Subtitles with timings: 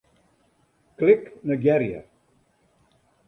[0.97, 1.99] Klik Negearje.